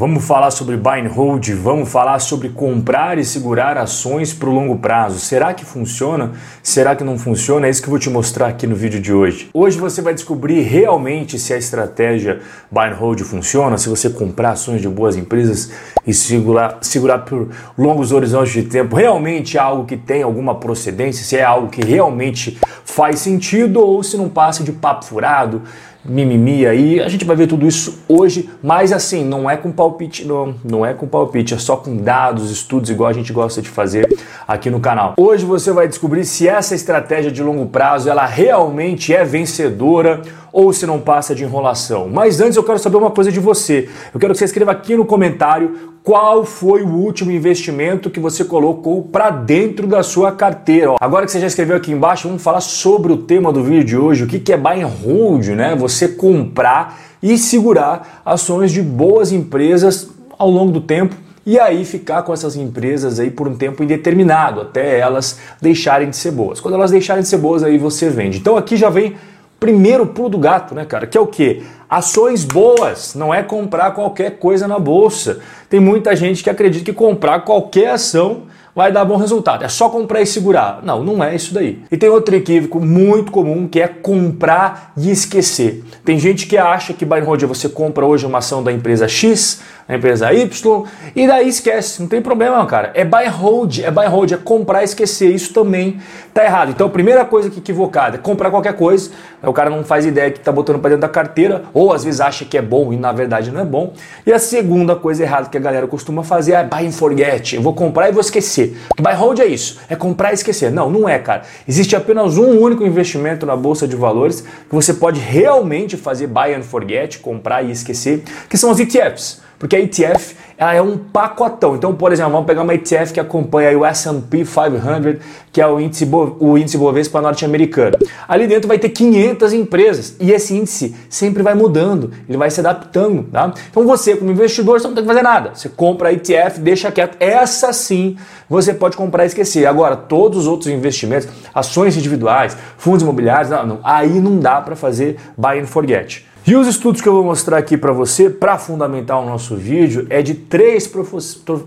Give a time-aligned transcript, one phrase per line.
[0.00, 4.54] Vamos falar sobre buy and hold, vamos falar sobre comprar e segurar ações para o
[4.54, 5.18] longo prazo.
[5.18, 6.32] Será que funciona?
[6.62, 7.66] Será que não funciona?
[7.66, 9.50] É isso que eu vou te mostrar aqui no vídeo de hoje.
[9.52, 12.40] Hoje você vai descobrir realmente se a estratégia
[12.70, 15.70] buy and hold funciona, se você comprar ações de boas empresas
[16.06, 21.22] e segurar, segurar por longos horizontes de tempo realmente é algo que tem alguma procedência,
[21.22, 25.62] se é algo que realmente faz sentido ou se não passa de papo furado,
[26.04, 27.00] mimimi aí.
[27.00, 30.86] A gente vai ver tudo isso hoje, mas assim, não é com palpite, não, não
[30.86, 34.08] é com palpite, é só com dados, estudos, igual a gente gosta de fazer
[34.46, 35.14] aqui no canal.
[35.16, 40.22] Hoje você vai descobrir se essa estratégia de longo prazo ela realmente é vencedora
[40.52, 42.08] ou se não passa de enrolação.
[42.08, 43.88] Mas antes eu quero saber uma coisa de você.
[44.12, 48.44] Eu quero que você escreva aqui no comentário qual foi o último investimento que você
[48.44, 50.94] colocou para dentro da sua carteira.
[51.00, 53.96] Agora que você já escreveu aqui embaixo, vamos falar sobre o tema do vídeo de
[53.96, 55.76] hoje, o que é buy and hold, né?
[55.76, 62.22] Você comprar e segurar ações de boas empresas ao longo do tempo e aí ficar
[62.22, 66.60] com essas empresas aí por um tempo indeterminado, até elas deixarem de ser boas.
[66.60, 68.38] Quando elas deixarem de ser boas, aí você vende.
[68.38, 69.16] Então aqui já vem
[69.58, 71.06] primeiro pulo do gato, né, cara?
[71.06, 71.62] Que é o quê?
[71.88, 75.40] Ações boas, não é comprar qualquer coisa na bolsa.
[75.68, 78.42] Tem muita gente que acredita que comprar qualquer ação
[78.74, 79.64] vai dar bom resultado.
[79.64, 80.80] É só comprar e segurar.
[80.82, 81.82] Não, não é isso daí.
[81.90, 85.84] E tem outro equívoco muito comum que é comprar e esquecer.
[86.04, 88.72] Tem gente que acha que buy and hold é você compra hoje uma ação da
[88.72, 89.60] empresa X,
[89.90, 90.84] da empresa Y,
[91.16, 92.00] e daí esquece.
[92.00, 92.92] Não tem problema, cara.
[92.94, 95.34] É buy and hold, é buy and hold, é comprar e esquecer.
[95.34, 96.00] Isso também
[96.32, 96.70] tá errado.
[96.70, 99.10] Então, a primeira coisa que equivocada é comprar qualquer coisa.
[99.42, 102.20] O cara não faz ideia que tá botando para dentro da carteira, ou às vezes
[102.20, 103.92] acha que é bom e na verdade não é bom.
[104.24, 107.56] E a segunda coisa errada que a galera costuma fazer é buy and forget.
[107.56, 108.76] Eu vou comprar e vou esquecer.
[108.88, 110.70] Porque buy hold é isso, é comprar e esquecer.
[110.70, 111.42] Não, não é, cara.
[111.66, 116.54] Existe apenas um único investimento na bolsa de valores que você pode realmente fazer buy
[116.54, 119.40] and forget, comprar e esquecer, que são os ETFs.
[119.60, 121.76] Porque a ETF ela é um pacotão.
[121.76, 125.78] Então, por exemplo, vamos pegar uma ETF que acompanha o S&P 500, que é o
[125.78, 127.98] índice, Bo, o índice Bovespa norte-americano.
[128.26, 132.58] Ali dentro vai ter 500 empresas e esse índice sempre vai mudando, ele vai se
[132.60, 133.52] adaptando, tá?
[133.70, 135.50] Então você, como investidor, você não tem que fazer nada.
[135.54, 137.18] Você compra a ETF, deixa quieto.
[137.20, 138.16] Essa sim
[138.48, 139.66] você pode comprar e esquecer.
[139.66, 143.80] Agora, todos os outros investimentos, ações individuais, fundos imobiliários, não, não.
[143.84, 146.29] aí não dá para fazer buy and forget.
[146.50, 150.08] E os estudos que eu vou mostrar aqui para você, para fundamentar o nosso vídeo,
[150.10, 150.84] é de três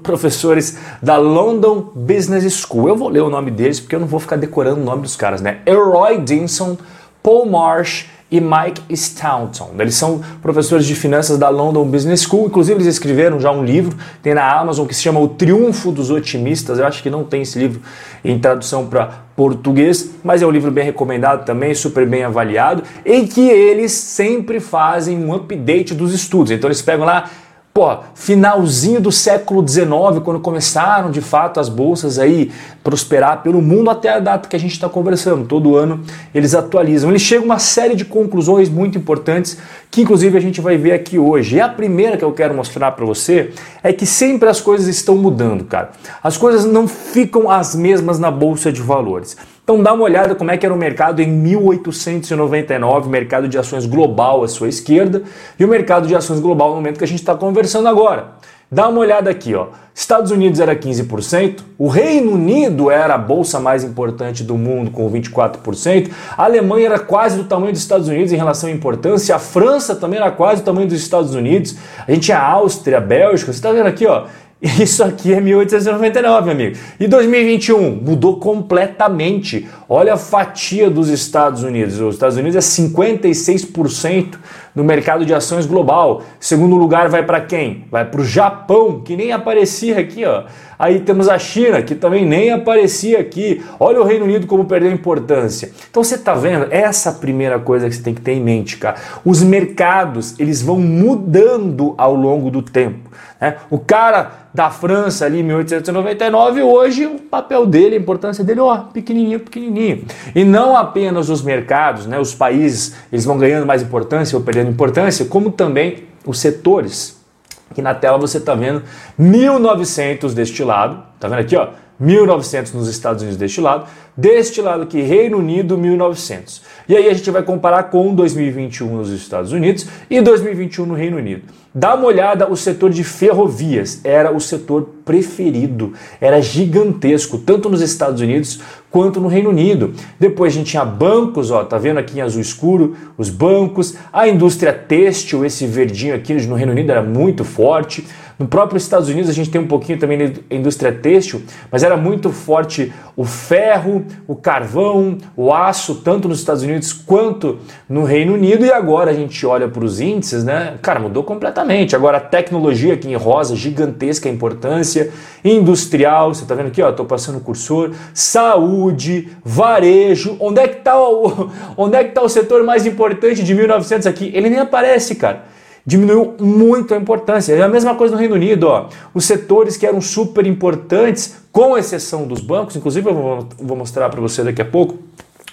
[0.03, 2.89] professores da London Business School.
[2.89, 5.15] Eu vou ler o nome deles porque eu não vou ficar decorando o nome dos
[5.15, 5.61] caras, né?
[5.65, 6.77] Roy Dinson,
[7.23, 9.75] Paul Marsh e Mike Staunton.
[9.77, 13.95] Eles são professores de finanças da London Business School, inclusive eles escreveram já um livro,
[14.23, 16.79] tem na Amazon, que se chama O Triunfo dos Otimistas.
[16.79, 17.79] Eu acho que não tem esse livro
[18.25, 23.27] em tradução para português, mas é um livro bem recomendado também, super bem avaliado, em
[23.27, 26.49] que eles sempre fazem um update dos estudos.
[26.49, 27.29] Então eles pegam lá
[27.73, 32.51] Pô, finalzinho do século XIX, quando começaram de fato as bolsas aí
[32.83, 35.47] prosperar pelo mundo até a data que a gente está conversando.
[35.47, 36.01] Todo ano
[36.35, 37.09] eles atualizam.
[37.09, 39.57] Eles chegam a uma série de conclusões muito importantes
[39.89, 41.55] que inclusive a gente vai ver aqui hoje.
[41.55, 43.51] E a primeira que eu quero mostrar para você
[43.81, 45.93] é que sempre as coisas estão mudando, cara.
[46.21, 49.35] As coisas não ficam as mesmas na bolsa de valores.
[49.63, 53.85] Então dá uma olhada como é que era o mercado em 1899, mercado de ações
[53.85, 55.23] global à sua esquerda
[55.57, 58.33] e o mercado de ações global no momento que a gente está conversando agora.
[58.69, 59.67] Dá uma olhada aqui, ó.
[59.95, 65.09] Estados Unidos era 15%, o Reino Unido era a bolsa mais importante do mundo com
[65.09, 69.39] 24%, a Alemanha era quase do tamanho dos Estados Unidos em relação à importância, a
[69.39, 73.01] França também era quase do tamanho dos Estados Unidos, a gente tinha a Áustria, a
[73.01, 74.25] Bélgica, você está vendo aqui, ó,
[74.81, 76.77] isso aqui é 1899, amigo.
[76.97, 79.67] E 2021 mudou completamente.
[79.89, 81.99] Olha a fatia dos Estados Unidos.
[81.99, 84.35] Os Estados Unidos é 56%
[84.75, 86.23] no mercado de ações global.
[86.39, 87.85] Segundo lugar vai para quem?
[87.91, 90.43] Vai para o Japão, que nem aparecia aqui, ó.
[90.77, 93.63] Aí temos a China, que também nem aparecia aqui.
[93.79, 95.71] Olha o Reino Unido como perdeu importância.
[95.89, 96.67] Então você está vendo?
[96.71, 98.97] Essa é a primeira coisa que você tem que ter em mente, cara.
[99.23, 103.09] Os mercados, eles vão mudando ao longo do tempo.
[103.39, 103.57] Né?
[103.69, 108.77] O cara da França ali em 1899, hoje o papel dele, a importância dele, ó,
[108.77, 110.05] pequenininho, pequenininho.
[110.35, 114.62] E não apenas os mercados, né, os países, eles vão ganhando mais importância ou perdendo
[114.69, 117.21] importância, como também os setores.
[117.69, 118.83] Aqui na tela você está vendo
[119.17, 121.69] 1900 deste lado, tá vendo aqui, ó?
[121.99, 126.61] 1900 nos Estados Unidos deste lado, deste lado aqui Reino Unido 1900.
[126.87, 131.17] E aí a gente vai comparar com 2021 nos Estados Unidos e 2021 no Reino
[131.17, 131.43] Unido.
[131.75, 137.81] Dá uma olhada, o setor de ferrovias era o setor preferido, era gigantesco, tanto nos
[137.81, 138.59] Estados Unidos
[138.91, 139.91] quanto no Reino Unido.
[140.19, 144.27] Depois a gente tinha bancos, ó, tá vendo aqui em azul escuro, os bancos, a
[144.27, 148.05] indústria têxtil, esse verdinho aqui no Reino Unido era muito forte.
[148.37, 151.41] No próprio Estados Unidos a gente tem um pouquinho também da indústria têxtil,
[151.71, 157.59] mas era muito forte o ferro, o carvão, o aço, tanto nos Estados Unidos quanto
[157.87, 158.65] no Reino Unido.
[158.65, 160.77] E agora a gente olha para os índices, né?
[160.81, 161.62] Cara, mudou completamente.
[161.95, 165.11] Agora a tecnologia aqui em rosa, gigantesca importância,
[165.43, 170.35] industrial, você tá vendo aqui, ó, tô passando o cursor, saúde, varejo.
[170.39, 174.07] Onde é que tá o, onde é que tá o setor mais importante de 1900
[174.07, 174.31] aqui?
[174.33, 175.53] Ele nem aparece, cara
[175.85, 177.53] diminuiu muito a importância.
[177.53, 178.87] É a mesma coisa no Reino Unido, ó.
[179.13, 184.21] Os setores que eram super importantes, com exceção dos bancos, inclusive eu vou mostrar para
[184.21, 184.97] você daqui a pouco,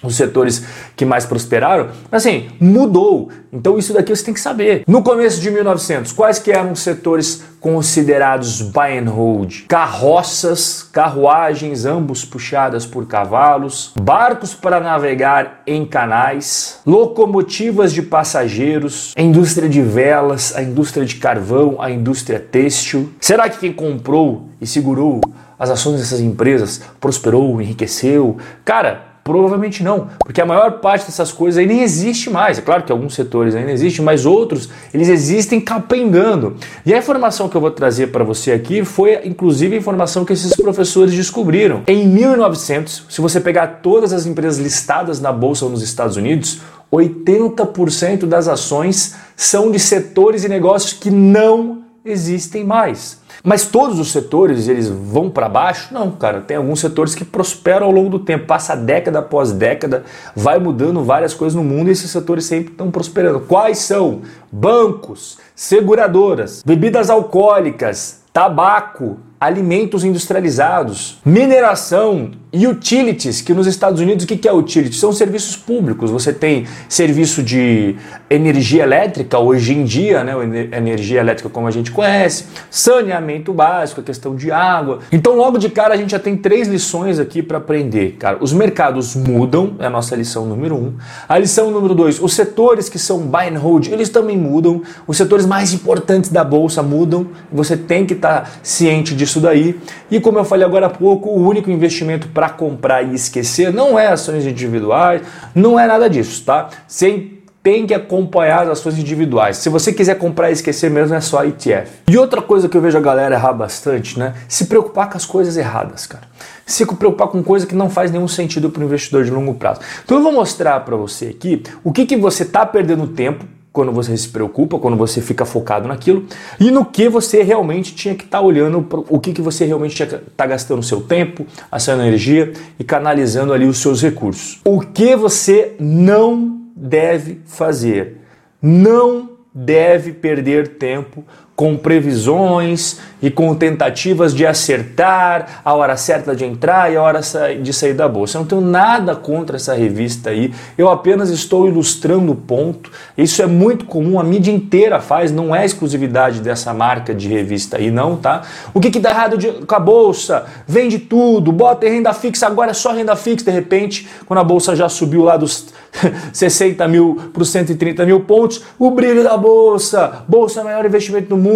[0.02, 0.64] os setores
[0.96, 3.30] que mais prosperaram, assim, mudou.
[3.52, 4.84] Então isso daqui você tem que saber.
[4.86, 9.66] No começo de 1900, quais que eram os setores considerados buy and hold?
[9.68, 19.20] Carroças, carruagens, ambos puxadas por cavalos, barcos para navegar em canais, locomotivas de passageiros, a
[19.20, 23.12] indústria de velas, a indústria de carvão, a indústria têxtil.
[23.20, 25.20] Será que quem comprou e segurou
[25.58, 28.38] as ações dessas empresas prosperou, enriqueceu?
[28.64, 32.58] Cara, Provavelmente não, porque a maior parte dessas coisas aí nem existe mais.
[32.58, 36.56] É claro que alguns setores ainda existem, mas outros eles existem capengando.
[36.84, 40.32] E a informação que eu vou trazer para você aqui foi inclusive a informação que
[40.32, 41.82] esses professores descobriram.
[41.86, 46.60] Em 1900, se você pegar todas as empresas listadas na bolsa nos Estados Unidos,
[46.92, 53.20] 80% das ações são de setores e negócios que não existem mais.
[53.42, 55.92] Mas todos os setores eles vão para baixo?
[55.92, 56.40] Não, cara.
[56.40, 60.04] Tem alguns setores que prosperam ao longo do tempo, passa década após década,
[60.34, 63.40] vai mudando várias coisas no mundo e esses setores sempre estão prosperando.
[63.40, 64.22] Quais são?
[64.50, 74.46] Bancos, seguradoras, bebidas alcoólicas, tabaco, alimentos industrializados, mineração, utilities, que nos Estados Unidos o que
[74.46, 75.00] é utilities?
[75.00, 76.10] São serviços públicos.
[76.10, 77.96] Você tem serviço de
[78.28, 80.34] energia elétrica hoje em dia, né?
[80.76, 84.98] Energia elétrica como a gente conhece, saneamento básico, a questão de água.
[85.10, 88.36] Então, logo de cara, a gente já tem três lições aqui para aprender, cara.
[88.40, 90.94] Os mercados mudam, é a nossa lição número um.
[91.28, 94.82] A lição número dois, os setores que são buy and hold, eles também mudam.
[95.06, 97.28] Os setores mais importantes da bolsa mudam.
[97.52, 99.78] Você tem que estar tá ciente disso daí.
[100.10, 103.98] E como eu falei agora há pouco, o único investimento para comprar e esquecer não
[103.98, 105.22] é ações individuais,
[105.54, 106.70] não é nada disso, tá?
[106.88, 109.58] Você tem que acompanhar as ações individuais.
[109.58, 111.90] Se você quiser comprar e esquecer mesmo, é só ETF.
[112.08, 114.34] E outra coisa que eu vejo a galera errar bastante, né?
[114.48, 116.24] Se preocupar com as coisas erradas, cara.
[116.64, 119.80] Se preocupar com coisa que não faz nenhum sentido para o investidor de longo prazo.
[120.04, 123.92] Então eu vou mostrar para você aqui o que, que você está perdendo tempo quando
[123.92, 126.26] você se preocupa, quando você fica focado naquilo,
[126.58, 129.94] e no que você realmente tinha que estar tá olhando, o que, que você realmente
[129.94, 134.02] tinha que estar tá gastando seu tempo, a sua energia e canalizando ali os seus
[134.02, 134.60] recursos.
[134.64, 138.18] O que você não deve fazer?
[138.60, 141.24] Não deve perder tempo
[141.60, 147.20] com previsões e com tentativas de acertar a hora certa de entrar e a hora
[147.60, 148.38] de sair da bolsa.
[148.38, 152.90] Eu não tenho nada contra essa revista aí, eu apenas estou ilustrando o ponto.
[153.14, 157.76] Isso é muito comum, a mídia inteira faz, não é exclusividade dessa marca de revista
[157.76, 158.40] aí, não, tá?
[158.72, 160.46] O que, que dá errado de, com a bolsa?
[160.66, 164.44] Vende tudo, bota em renda fixa, agora é só renda fixa, de repente, quando a
[164.44, 165.66] bolsa já subiu lá dos
[166.32, 170.86] 60 mil para os 130 mil pontos, o brilho da bolsa, bolsa é o maior
[170.86, 171.49] investimento do mundo,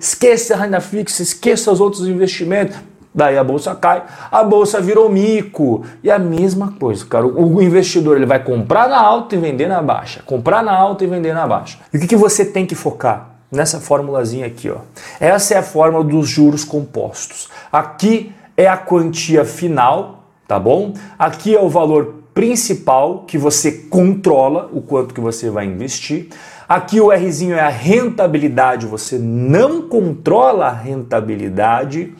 [0.00, 2.76] esqueça a renda fixa, esqueça os outros investimentos.
[3.14, 5.84] Daí a bolsa cai, a bolsa virou mico.
[6.02, 7.24] E a mesma coisa, cara.
[7.24, 10.20] O investidor ele vai comprar na alta e vender na baixa.
[10.26, 11.78] Comprar na alta e vender na baixa.
[11.92, 13.30] E o que, que você tem que focar?
[13.52, 14.78] Nessa formulazinha aqui, ó.
[15.20, 17.48] Essa é a fórmula dos juros compostos.
[17.70, 20.92] Aqui é a quantia final, tá bom?
[21.16, 26.30] Aqui é o valor principal que você controla o quanto que você vai investir.
[26.68, 32.14] Aqui o Rzinho é a rentabilidade, você não controla a rentabilidade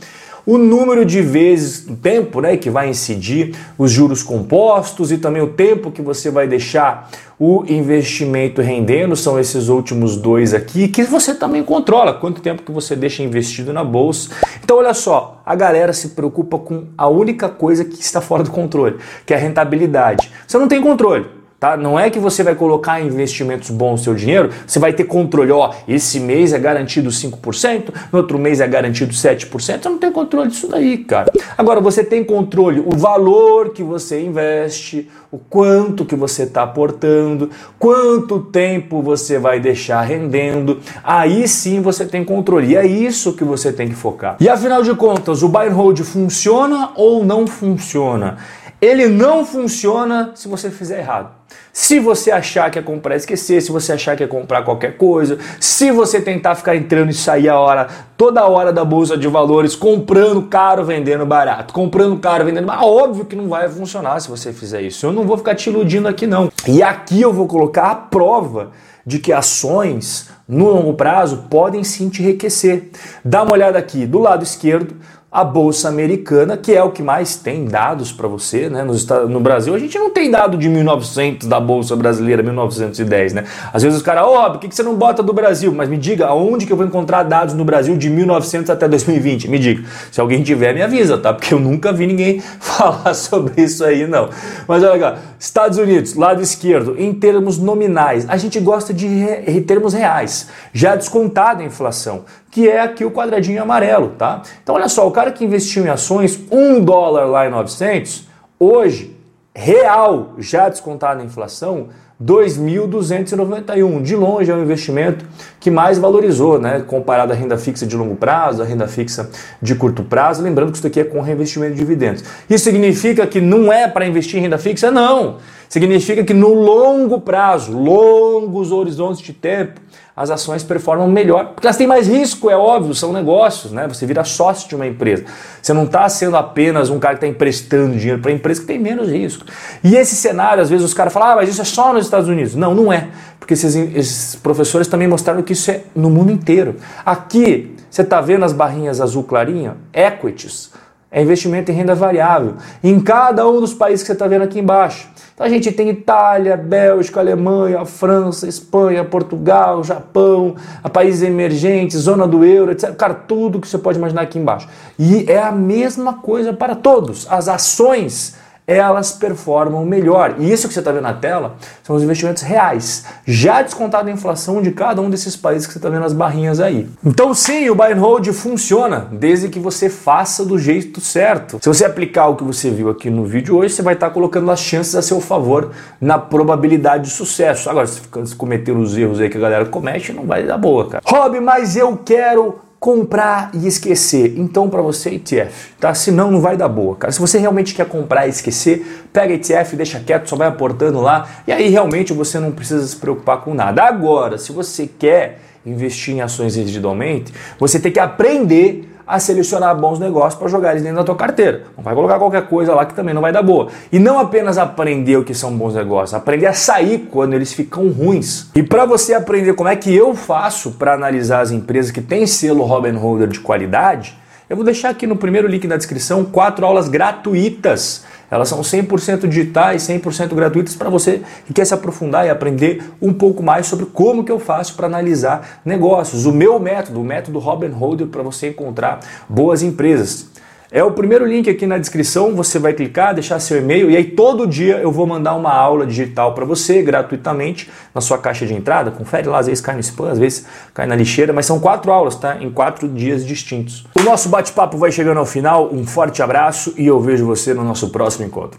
[0.47, 5.43] o número de vezes, o tempo né, que vai incidir os juros compostos e também
[5.43, 11.03] o tempo que você vai deixar o investimento rendendo, são esses últimos dois aqui, que
[11.05, 14.31] você também controla, quanto tempo que você deixa investido na bolsa.
[14.63, 18.51] Então olha só, a galera se preocupa com a única coisa que está fora do
[18.51, 20.31] controle, que é a rentabilidade.
[20.47, 21.44] Você não tem controle.
[21.65, 21.79] Tá?
[21.79, 25.05] Não é que você vai colocar em investimentos bons o seu dinheiro, você vai ter
[25.05, 29.97] controle, ó, esse mês é garantido 5%, no outro mês é garantido 7%, você não
[29.97, 31.33] tem controle disso daí, cara.
[31.57, 37.49] Agora você tem controle o valor que você investe, o quanto que você está aportando,
[37.79, 42.73] quanto tempo você vai deixar rendendo, aí sim você tem controle.
[42.73, 44.37] E é isso que você tem que focar.
[44.39, 48.37] E afinal de contas, o buy and hold funciona ou não funciona?
[48.83, 51.34] Ele não funciona se você fizer errado.
[51.77, 54.97] Se você achar que é comprar e esquecer, se você achar que é comprar qualquer
[54.97, 59.27] coisa, se você tentar ficar entrando e sair a hora, toda hora da bolsa de
[59.27, 64.29] valores, comprando caro, vendendo barato, comprando caro, vendendo barato, óbvio que não vai funcionar se
[64.29, 65.05] você fizer isso.
[65.05, 66.49] Eu não vou ficar te iludindo aqui não.
[66.65, 68.71] E aqui eu vou colocar a prova
[69.05, 72.91] de que ações no longo prazo podem sim te enriquecer.
[73.25, 74.95] Dá uma olhada aqui do lado esquerdo,
[75.35, 78.85] a bolsa americana, que é o que mais tem dados para você, né?
[78.85, 78.95] No,
[79.29, 83.45] no, Brasil a gente não tem dado de 1900 da bolsa brasileira, 1910, né?
[83.73, 85.75] Às vezes os caras, ó, oh, por que, que você não bota do Brasil?
[85.75, 89.51] Mas me diga, aonde que eu vou encontrar dados no Brasil de 1900 até 2020?
[89.51, 89.83] Me diga.
[90.13, 91.35] Se alguém tiver, me avisa, tá?
[91.35, 94.31] Porque eu nunca vi ninguém falar sobre isso aí, não.
[94.69, 99.61] Mas olha cá, Estados Unidos, lado esquerdo, em termos nominais, a gente gosta de re
[99.63, 104.41] termos reais, já descontado a inflação que é aqui o quadradinho amarelo, tá?
[104.63, 108.29] Então olha só, o cara que investiu em ações, um dólar lá em 900,
[108.61, 109.17] hoje,
[109.53, 111.89] real, já descontado a inflação,
[112.23, 114.03] 2.291.
[114.03, 115.25] De longe é o investimento
[115.59, 116.81] que mais valorizou, né?
[116.87, 119.29] Comparado à renda fixa de longo prazo, à renda fixa
[119.61, 120.41] de curto prazo.
[120.41, 122.23] Lembrando que isso aqui é com reinvestimento de dividendos.
[122.49, 124.93] Isso significa que não é para investir em renda fixa?
[124.93, 125.39] Não.
[125.75, 129.81] Significa que no longo prazo, longos horizontes de tempo,
[130.15, 133.89] as ações performam melhor, porque elas têm mais risco, é óbvio, são negócios, né?
[133.89, 135.25] Você vira sócio de uma empresa.
[135.61, 138.69] Você não está sendo apenas um cara que está emprestando dinheiro para a empresa que
[138.69, 139.47] tem menos risco.
[139.83, 142.29] E esse cenário, às vezes os caras falam, ah, mas isso é só nos Estados
[142.29, 142.55] Unidos.
[142.55, 143.09] Não, não é.
[143.41, 146.77] Porque esses, esses professores também mostraram que isso é no mundo inteiro.
[147.05, 149.77] Aqui, você está vendo as barrinhas azul clarinha?
[149.93, 150.71] Equities.
[151.15, 152.55] É investimento em renda variável.
[152.83, 155.09] Em cada um dos países que você está vendo aqui embaixo.
[155.33, 160.57] Então a gente tem Itália, Bélgica, Alemanha, França, Espanha, Portugal, Japão,
[160.93, 162.97] países emergentes, zona do euro, etc.
[162.97, 164.69] Cara, tudo que você pode imaginar aqui embaixo.
[164.99, 167.29] E é a mesma coisa para todos.
[167.31, 168.35] As ações
[168.67, 170.37] elas performam melhor.
[170.39, 174.13] E isso que você está vendo na tela são os investimentos reais, já descontado a
[174.13, 176.89] inflação de cada um desses países que você está vendo as barrinhas aí.
[177.05, 181.59] Então sim, o buy and hold funciona, desde que você faça do jeito certo.
[181.61, 184.13] Se você aplicar o que você viu aqui no vídeo hoje, você vai estar tá
[184.13, 187.69] colocando as chances a seu favor na probabilidade de sucesso.
[187.69, 188.01] Agora, se
[188.37, 191.03] cometer os erros aí que a galera comete, não vai dar boa, cara.
[191.07, 194.35] Rob, mas eu quero comprar e esquecer.
[194.37, 195.95] Então, para você, ETF, tá?
[195.95, 197.11] Senão, não vai dar boa, cara.
[197.11, 201.27] Se você realmente quer comprar e esquecer, pega ETF, deixa quieto, só vai aportando lá,
[201.47, 203.83] e aí realmente você não precisa se preocupar com nada.
[203.85, 209.99] Agora, se você quer investir em ações individualmente, você tem que aprender a selecionar bons
[209.99, 211.65] negócios para jogar eles dentro da tua carteira.
[211.77, 213.69] Não vai colocar qualquer coisa lá que também não vai dar boa.
[213.93, 217.89] E não apenas aprender o que são bons negócios, aprender a sair quando eles ficam
[217.89, 218.51] ruins.
[218.55, 222.27] E para você aprender como é que eu faço para analisar as empresas que têm
[222.27, 224.17] selo Robin Holder de qualidade,
[224.49, 229.29] eu vou deixar aqui no primeiro link da descrição quatro aulas gratuitas elas são 100%
[229.29, 233.87] digitais, 100% gratuitas para você que quer se aprofundar e aprender um pouco mais sobre
[233.87, 236.27] como que eu faço para analisar negócios.
[236.27, 240.34] O meu método, o método Robin Holder para você encontrar boas empresas.
[240.77, 244.03] É o primeiro link aqui na descrição, você vai clicar, deixar seu e-mail e aí
[244.03, 248.55] todo dia eu vou mandar uma aula digital para você gratuitamente na sua caixa de
[248.55, 248.91] entrada.
[248.91, 251.93] Confere lá, às vezes cai no spam, às vezes cai na lixeira, mas são quatro
[251.93, 252.39] aulas, tá?
[252.41, 253.87] Em quatro dias distintos.
[253.95, 257.63] O nosso bate-papo vai chegando ao final, um forte abraço e eu vejo você no
[257.63, 258.51] nosso próximo encontro.